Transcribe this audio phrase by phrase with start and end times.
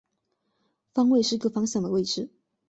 [0.95, 2.31] 方位是各方向的位置。